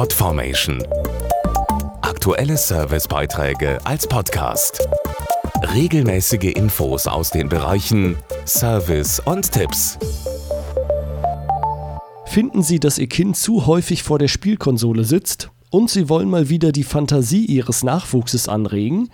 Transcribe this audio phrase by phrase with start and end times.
[0.00, 0.82] Podformation.
[2.00, 4.88] Aktuelle Servicebeiträge als Podcast.
[5.74, 8.16] Regelmäßige Infos aus den Bereichen
[8.46, 9.98] Service und Tipps.
[12.24, 15.50] Finden Sie, dass Ihr Kind zu häufig vor der Spielkonsole sitzt?
[15.70, 19.08] Und Sie wollen mal wieder die Fantasie Ihres Nachwuchses anregen,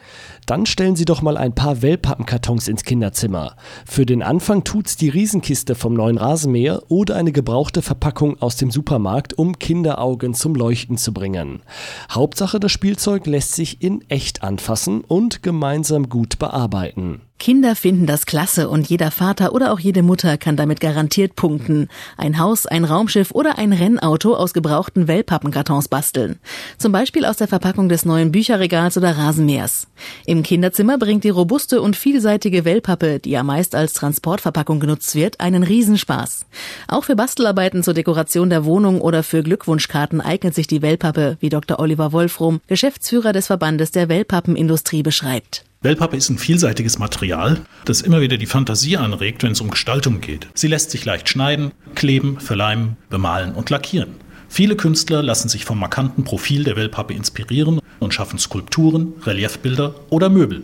[0.46, 3.56] dann stellen Sie doch mal ein paar Wellpappenkartons ins Kinderzimmer.
[3.84, 8.70] Für den Anfang tut's die Riesenkiste vom neuen Rasenmäher oder eine gebrauchte Verpackung aus dem
[8.70, 11.62] Supermarkt, um Kinderaugen zum Leuchten zu bringen.
[12.10, 17.20] Hauptsache, das Spielzeug lässt sich in echt anfassen und gemeinsam gut bearbeiten.
[17.38, 21.88] Kinder finden das klasse und jeder Vater oder auch jede Mutter kann damit garantiert punkten.
[22.16, 26.38] Ein Haus, ein Raumschiff oder ein Rennauto aus gebrauchten Wellpappenkartons basteln.
[26.78, 29.86] Zum Beispiel aus der Verpackung des neuen Bücherregals oder Rasenmähers.
[30.24, 35.38] Im Kinderzimmer bringt die robuste und vielseitige Wellpappe, die ja meist als Transportverpackung genutzt wird,
[35.38, 36.46] einen Riesenspaß.
[36.88, 41.50] Auch für Bastelarbeiten zur Dekoration der Wohnung oder für Glückwunschkarten eignet sich die Wellpappe, wie
[41.50, 41.78] Dr.
[41.78, 45.66] Oliver Wolfrom, Geschäftsführer des Verbandes der Wellpappenindustrie, beschreibt.
[45.82, 50.20] Wellpappe ist ein vielseitiges Material, das immer wieder die Fantasie anregt, wenn es um Gestaltung
[50.20, 50.48] geht.
[50.54, 54.14] Sie lässt sich leicht schneiden, kleben, verleimen, bemalen und lackieren.
[54.48, 60.30] Viele Künstler lassen sich vom markanten Profil der Wellpappe inspirieren und schaffen Skulpturen, Reliefbilder oder
[60.30, 60.62] Möbel.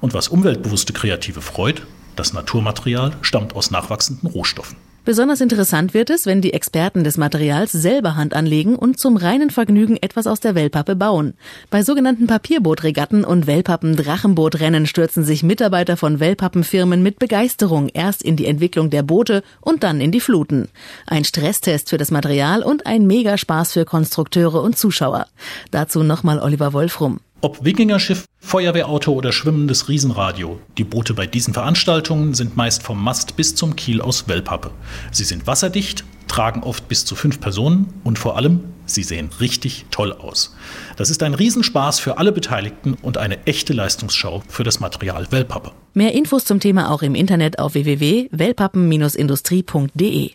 [0.00, 1.82] Und was umweltbewusste Kreative freut,
[2.14, 4.76] das Naturmaterial stammt aus nachwachsenden Rohstoffen.
[5.04, 9.50] Besonders interessant wird es, wenn die Experten des Materials selber Hand anlegen und zum reinen
[9.50, 11.34] Vergnügen etwas aus der Wellpappe bauen.
[11.70, 18.46] Bei sogenannten Papierbootregatten und Wellpappen-Drachenbootrennen stürzen sich Mitarbeiter von Wellpappenfirmen mit Begeisterung erst in die
[18.46, 20.68] Entwicklung der Boote und dann in die Fluten.
[21.06, 25.26] Ein Stresstest für das Material und ein Megaspaß für Konstrukteure und Zuschauer.
[25.72, 27.18] Dazu nochmal Oliver Wolfrum.
[27.44, 33.34] Ob Wikingerschiff, Feuerwehrauto oder schwimmendes Riesenradio, die Boote bei diesen Veranstaltungen sind meist vom Mast
[33.34, 34.70] bis zum Kiel aus Wellpappe.
[35.10, 39.86] Sie sind wasserdicht, tragen oft bis zu fünf Personen und vor allem, sie sehen richtig
[39.90, 40.54] toll aus.
[40.96, 45.72] Das ist ein Riesenspaß für alle Beteiligten und eine echte Leistungsschau für das Material Wellpappe.
[45.94, 50.30] Mehr Infos zum Thema auch im Internet auf www.wellpappen-industrie.de